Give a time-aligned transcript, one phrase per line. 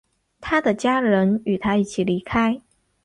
[0.39, 2.59] 他的家人与他一起离开。